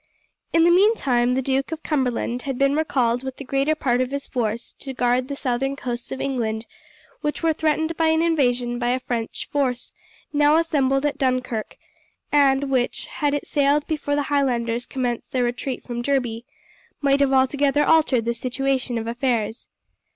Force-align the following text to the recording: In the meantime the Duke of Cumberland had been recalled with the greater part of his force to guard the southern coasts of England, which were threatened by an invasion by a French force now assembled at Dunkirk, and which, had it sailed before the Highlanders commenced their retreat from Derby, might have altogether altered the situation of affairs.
In 0.51 0.63
the 0.63 0.71
meantime 0.71 1.35
the 1.35 1.43
Duke 1.43 1.71
of 1.71 1.83
Cumberland 1.83 2.41
had 2.41 2.57
been 2.57 2.75
recalled 2.75 3.21
with 3.21 3.37
the 3.37 3.43
greater 3.43 3.75
part 3.75 4.01
of 4.01 4.09
his 4.09 4.25
force 4.25 4.73
to 4.79 4.95
guard 4.95 5.27
the 5.27 5.35
southern 5.35 5.75
coasts 5.75 6.11
of 6.11 6.19
England, 6.19 6.65
which 7.21 7.43
were 7.43 7.53
threatened 7.53 7.95
by 7.97 8.07
an 8.07 8.23
invasion 8.23 8.79
by 8.79 8.87
a 8.89 8.99
French 8.99 9.47
force 9.51 9.93
now 10.33 10.57
assembled 10.57 11.05
at 11.05 11.19
Dunkirk, 11.19 11.77
and 12.31 12.71
which, 12.71 13.05
had 13.05 13.35
it 13.35 13.45
sailed 13.45 13.85
before 13.85 14.15
the 14.15 14.23
Highlanders 14.33 14.87
commenced 14.87 15.33
their 15.33 15.43
retreat 15.43 15.83
from 15.85 16.01
Derby, 16.01 16.45
might 17.03 17.19
have 17.19 17.31
altogether 17.31 17.83
altered 17.83 18.25
the 18.25 18.33
situation 18.33 18.97
of 18.97 19.05
affairs. 19.05 19.67